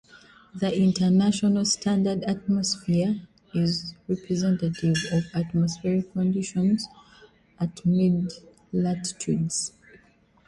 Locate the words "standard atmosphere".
1.63-3.21